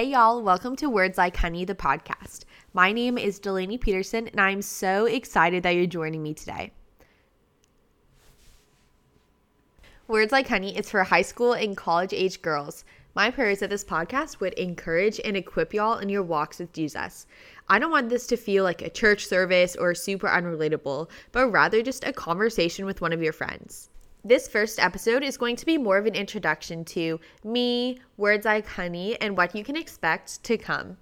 [0.00, 2.44] Hey, y'all, welcome to Words Like Honey, the podcast.
[2.72, 6.72] My name is Delaney Peterson, and I'm so excited that you're joining me today.
[10.08, 12.82] Words Like Honey is for high school and college age girls.
[13.14, 16.72] My prayer is that this podcast would encourage and equip y'all in your walks with
[16.72, 17.26] Jesus.
[17.68, 21.82] I don't want this to feel like a church service or super unrelatable, but rather
[21.82, 23.90] just a conversation with one of your friends.
[24.22, 28.66] This first episode is going to be more of an introduction to me, Words Like
[28.66, 30.98] Honey, and what you can expect to come.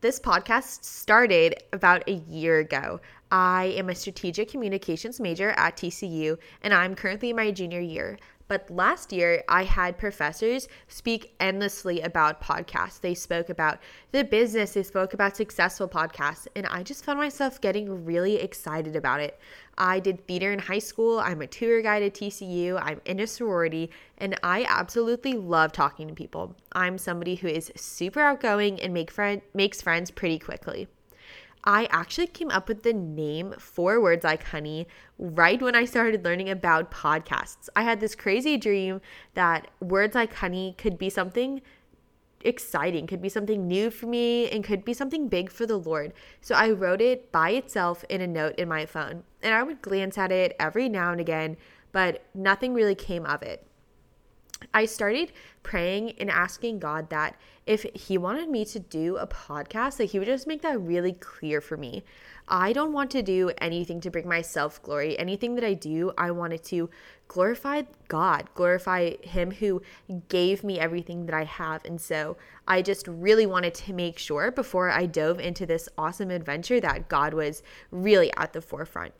[0.00, 3.00] This podcast started about a year ago.
[3.32, 8.18] I am a strategic communications major at TCU, and I'm currently in my junior year.
[8.46, 13.00] But last year, I had professors speak endlessly about podcasts.
[13.00, 13.78] They spoke about
[14.12, 18.96] the business, they spoke about successful podcasts, and I just found myself getting really excited
[18.96, 19.38] about it.
[19.78, 23.26] I did theater in high school, I'm a tour guide at TCU, I'm in a
[23.26, 26.54] sorority, and I absolutely love talking to people.
[26.72, 30.86] I'm somebody who is super outgoing and make friend, makes friends pretty quickly.
[31.64, 34.86] I actually came up with the name for Words Like Honey
[35.18, 37.70] right when I started learning about podcasts.
[37.74, 39.00] I had this crazy dream
[39.32, 41.62] that Words Like Honey could be something
[42.42, 46.12] exciting, could be something new for me, and could be something big for the Lord.
[46.42, 49.24] So I wrote it by itself in a note in my phone.
[49.42, 51.56] And I would glance at it every now and again,
[51.92, 53.66] but nothing really came of it.
[54.72, 59.96] I started praying and asking God that if He wanted me to do a podcast,
[59.96, 62.04] that He would just make that really clear for me.
[62.46, 65.18] I don't want to do anything to bring myself glory.
[65.18, 66.90] Anything that I do, I wanted to
[67.26, 69.82] glorify God, glorify Him who
[70.28, 71.84] gave me everything that I have.
[71.84, 72.36] And so
[72.68, 77.08] I just really wanted to make sure before I dove into this awesome adventure that
[77.08, 79.14] God was really at the forefront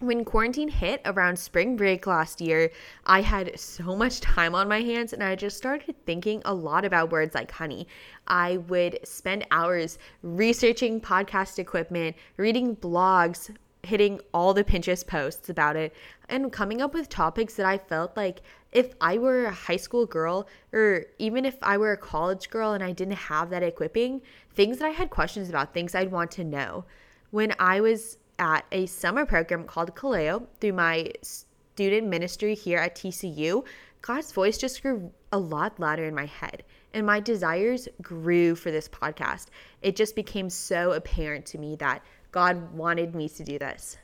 [0.00, 2.70] when quarantine hit around spring break last year,
[3.04, 6.84] I had so much time on my hands and I just started thinking a lot
[6.84, 7.88] about words like honey.
[8.26, 15.74] I would spend hours researching podcast equipment, reading blogs, hitting all the Pinterest posts about
[15.74, 15.94] it,
[16.28, 20.06] and coming up with topics that I felt like if I were a high school
[20.06, 24.20] girl or even if I were a college girl and I didn't have that equipping,
[24.54, 26.84] things that I had questions about, things I'd want to know.
[27.30, 32.94] When I was at a summer program called Kaleo through my student ministry here at
[32.94, 33.64] TCU,
[34.02, 36.64] God's voice just grew a lot louder in my head.
[36.94, 39.46] And my desires grew for this podcast.
[39.82, 43.98] It just became so apparent to me that God wanted me to do this.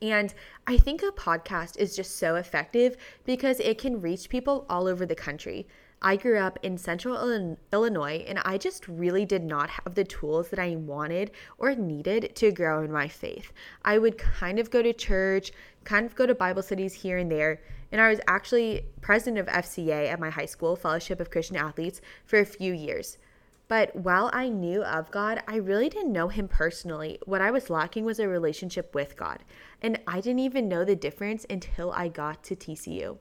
[0.00, 0.32] And
[0.66, 5.04] I think a podcast is just so effective because it can reach people all over
[5.04, 5.66] the country.
[6.00, 10.48] I grew up in central Illinois and I just really did not have the tools
[10.50, 13.52] that I wanted or needed to grow in my faith.
[13.84, 15.50] I would kind of go to church,
[15.84, 17.60] kind of go to Bible studies here and there,
[17.90, 22.00] and I was actually president of FCA at my high school, Fellowship of Christian Athletes,
[22.24, 23.18] for a few years.
[23.66, 27.18] But while I knew of God, I really didn't know Him personally.
[27.26, 29.40] What I was lacking was a relationship with God.
[29.82, 33.18] And I didn't even know the difference until I got to TCU.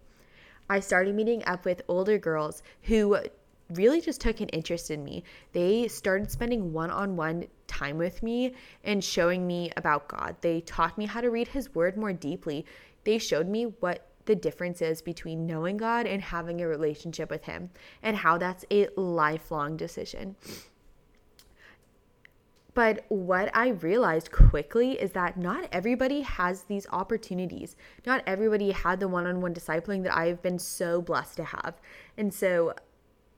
[0.70, 3.18] I started meeting up with older girls who
[3.70, 5.24] really just took an interest in me.
[5.54, 10.36] They started spending one on one time with me and showing me about God.
[10.42, 12.66] They taught me how to read His Word more deeply.
[13.04, 17.44] They showed me what the difference is between knowing God and having a relationship with
[17.44, 17.70] Him
[18.04, 20.36] and how that's a lifelong decision.
[22.78, 27.76] But what I realized quickly is that not everybody has these opportunities.
[28.06, 31.82] Not everybody had the one on one discipling that I've been so blessed to have.
[32.20, 32.76] And so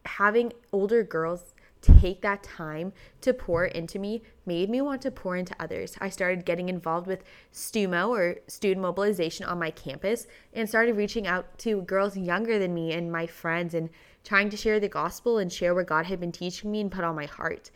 [0.03, 2.91] having older girls take that time
[3.21, 5.95] to pour into me made me want to pour into others.
[6.01, 7.23] I started getting involved with
[7.53, 12.73] STUMO or student mobilization on my campus and started reaching out to girls younger than
[12.73, 13.89] me and my friends and
[14.25, 17.05] trying to share the gospel and share what God had been teaching me and put
[17.05, 17.71] on my heart.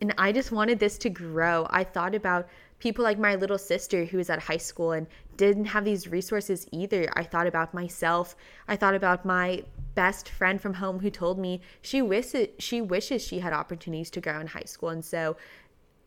[0.00, 1.66] And I just wanted this to grow.
[1.70, 2.48] I thought about
[2.78, 6.66] people like my little sister who was at high school and didn't have these resources
[6.72, 7.08] either.
[7.14, 8.36] I thought about myself.
[8.68, 9.64] I thought about my
[9.94, 14.20] best friend from home who told me she wishes she wishes she had opportunities to
[14.20, 14.88] grow in high school.
[14.90, 15.36] And so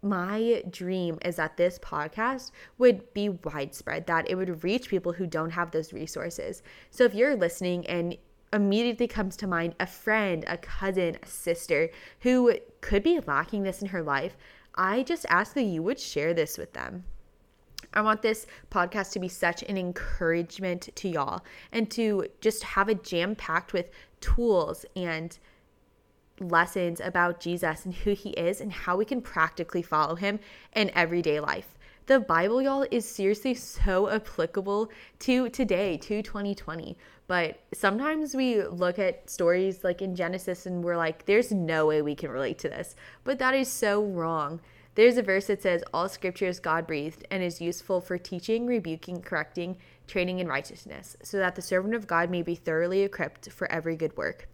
[0.03, 5.25] my dream is that this podcast would be widespread, that it would reach people who
[5.25, 6.61] don't have those resources.
[6.91, 8.15] So if you're listening and
[8.53, 11.89] immediately comes to mind a friend, a cousin, a sister
[12.21, 14.37] who could be lacking this in her life,
[14.75, 17.03] I just ask that you would share this with them.
[17.93, 22.89] I want this podcast to be such an encouragement to y'all and to just have
[22.89, 23.89] it jam packed with
[24.21, 25.37] tools and
[26.39, 30.39] lessons about Jesus and who he is and how we can practically follow him
[30.75, 31.76] in everyday life.
[32.07, 34.89] The Bible, y'all, is seriously so applicable
[35.19, 36.97] to today, to 2020.
[37.27, 42.01] But sometimes we look at stories like in Genesis and we're like, there's no way
[42.01, 42.95] we can relate to this.
[43.25, 44.61] But that is so wrong.
[44.95, 48.65] There's a verse that says, All scripture is God breathed and is useful for teaching,
[48.67, 49.75] rebuking, correcting,
[50.07, 53.97] training in righteousness, so that the servant of God may be thoroughly equipped for every
[53.97, 54.47] good work.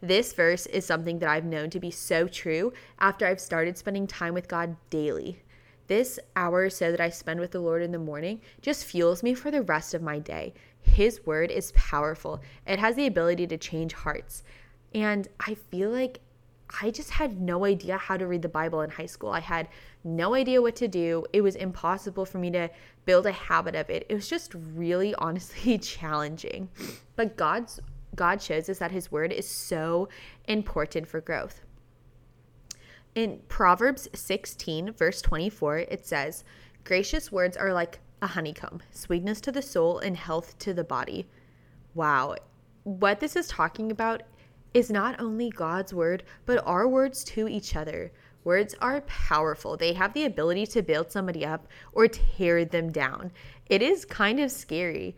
[0.00, 4.08] This verse is something that I've known to be so true after I've started spending
[4.08, 5.40] time with God daily.
[5.86, 9.22] This hour or so that I spend with the Lord in the morning just fuels
[9.22, 10.54] me for the rest of my day.
[10.82, 14.42] His word is powerful, it has the ability to change hearts.
[14.94, 16.20] And I feel like
[16.82, 19.30] I just had no idea how to read the Bible in high school.
[19.30, 19.68] I had
[20.04, 21.24] no idea what to do.
[21.32, 22.68] It was impossible for me to
[23.04, 24.06] build a habit of it.
[24.08, 26.68] It was just really honestly challenging.
[27.14, 27.80] But God's
[28.14, 30.08] God shows us that his word is so
[30.48, 31.60] important for growth.
[33.16, 36.44] In Proverbs 16, verse 24, it says,
[36.84, 41.26] Gracious words are like a honeycomb, sweetness to the soul and health to the body.
[41.94, 42.36] Wow.
[42.84, 44.22] What this is talking about
[44.74, 48.12] is not only God's word, but our words to each other.
[48.44, 49.76] Words are powerful.
[49.76, 53.32] They have the ability to build somebody up or tear them down.
[53.68, 55.16] It is kind of scary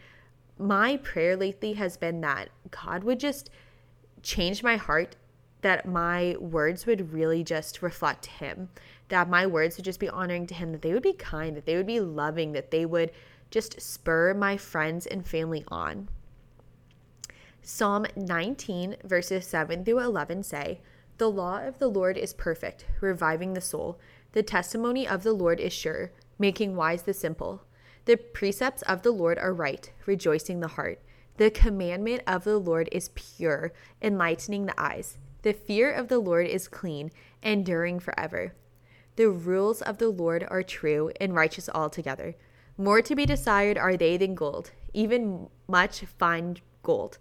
[0.58, 3.50] my prayer lately has been that God would just
[4.22, 5.16] change my heart,
[5.60, 8.68] that my words would really just reflect Him,
[9.08, 11.66] that my words would just be honoring to Him, that they would be kind, that
[11.66, 13.10] they would be loving, that they would
[13.50, 16.08] just spur my friends and family on.
[17.62, 20.80] Psalm 19, verses 7 through 11 say,
[21.18, 23.98] The law of the Lord is perfect, reviving the soul.
[24.32, 27.62] The testimony of the Lord is sure, making wise the simple.
[28.04, 31.02] The precepts of the Lord are right, rejoicing the heart.
[31.36, 35.18] The commandment of the Lord is pure, enlightening the eyes.
[35.42, 37.10] The fear of the Lord is clean,
[37.42, 38.54] enduring forever.
[39.16, 42.34] The rules of the Lord are true and righteous altogether.
[42.76, 47.18] More to be desired are they than gold, even much fine gold.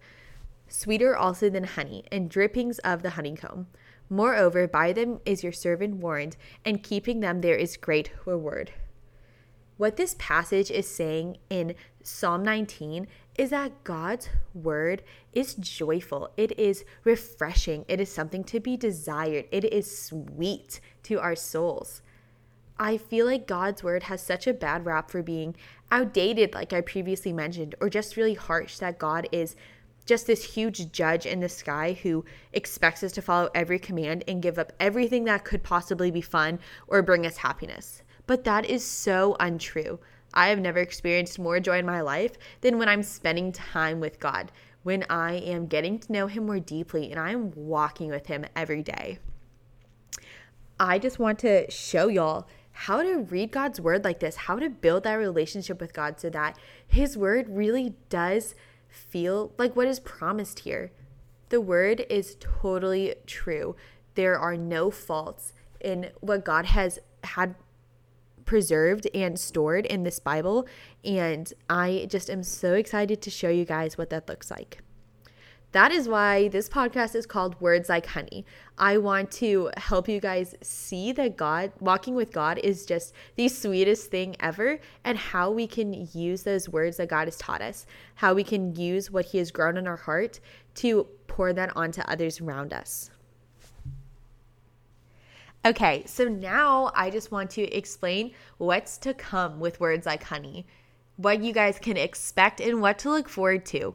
[0.67, 3.67] Sweeter also than honey, and drippings of the honeycomb.
[4.09, 8.71] Moreover, by them is your servant warned, and keeping them there is great reward.
[9.77, 13.07] What this passage is saying in Psalm 19
[13.37, 15.03] is that God's word
[15.33, 16.31] is joyful.
[16.35, 17.85] It is refreshing.
[17.87, 19.45] It is something to be desired.
[19.51, 22.01] It is sweet to our souls.
[22.79, 25.55] I feel like God's word has such a bad rap for being
[25.91, 29.55] outdated, like I previously mentioned, or just really harsh that God is
[30.07, 34.41] just this huge judge in the sky who expects us to follow every command and
[34.41, 38.01] give up everything that could possibly be fun or bring us happiness.
[38.27, 39.99] But that is so untrue.
[40.33, 44.19] I have never experienced more joy in my life than when I'm spending time with
[44.19, 44.51] God,
[44.83, 48.45] when I am getting to know Him more deeply and I am walking with Him
[48.55, 49.19] every day.
[50.79, 54.69] I just want to show y'all how to read God's word like this, how to
[54.69, 58.53] build that relationship with God so that His word really does
[58.87, 60.91] feel like what is promised here.
[61.49, 63.75] The word is totally true.
[64.13, 67.55] There are no faults in what God has had
[68.47, 70.67] preserved and stored in this Bible.
[71.05, 74.81] And I just am so excited to show you guys what that looks like.
[75.73, 78.45] That is why this podcast is called Words Like Honey.
[78.77, 83.49] I want to help you guys see that God, walking with God, is just the
[83.49, 87.85] sweetest thing ever, and how we can use those words that God has taught us,
[88.15, 90.39] how we can use what He has grown in our heart
[90.75, 93.11] to pour that onto others around us.
[95.67, 100.65] Okay, so now I just want to explain what's to come with words like honey,
[101.17, 103.93] what you guys can expect, and what to look forward to.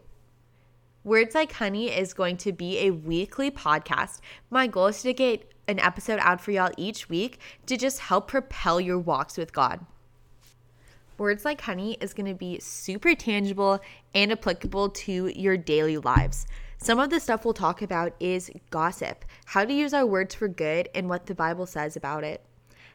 [1.02, 4.20] Words Like Honey is going to be a weekly podcast.
[4.50, 8.28] My goal is to get an episode out for y'all each week to just help
[8.28, 9.86] propel your walks with God.
[11.16, 13.80] Words Like Honey is going to be super tangible
[14.14, 16.46] and applicable to your daily lives.
[16.82, 20.48] Some of the stuff we'll talk about is gossip, how to use our words for
[20.48, 22.44] good, and what the Bible says about it,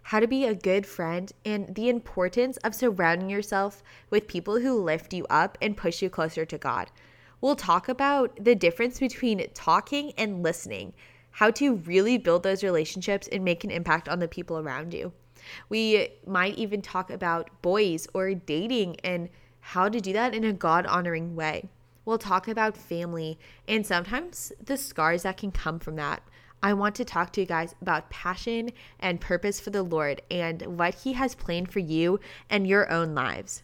[0.03, 4.83] how to be a good friend, and the importance of surrounding yourself with people who
[4.83, 6.91] lift you up and push you closer to God.
[7.39, 10.91] We'll talk about the difference between talking and listening,
[11.31, 15.13] how to really build those relationships and make an impact on the people around you.
[15.69, 19.29] We might even talk about boys or dating and
[19.61, 21.69] how to do that in a God honoring way.
[22.07, 23.37] We'll talk about family
[23.67, 26.23] and sometimes the scars that can come from that.
[26.63, 30.77] I want to talk to you guys about passion and purpose for the Lord and
[30.77, 33.61] what He has planned for you and your own lives.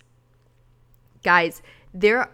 [1.24, 1.62] Guys,
[1.94, 2.32] there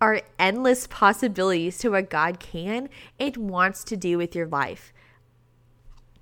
[0.00, 2.88] are endless possibilities to what God can
[3.20, 4.92] and wants to do with your life.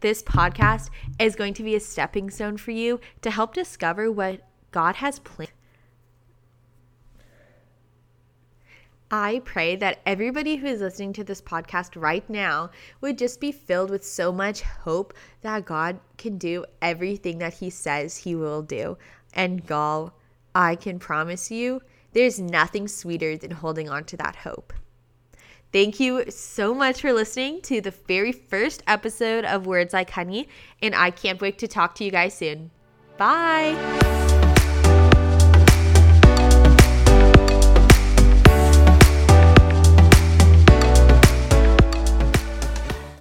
[0.00, 4.42] This podcast is going to be a stepping stone for you to help discover what
[4.70, 5.50] God has planned.
[9.16, 13.52] I pray that everybody who is listening to this podcast right now would just be
[13.52, 18.60] filled with so much hope that God can do everything that He says He will
[18.60, 18.98] do.
[19.32, 20.14] And, Gal,
[20.52, 21.80] I can promise you,
[22.12, 24.72] there's nothing sweeter than holding on to that hope.
[25.72, 30.48] Thank you so much for listening to the very first episode of Words Like Honey,
[30.82, 32.72] and I can't wait to talk to you guys soon.
[33.16, 34.23] Bye.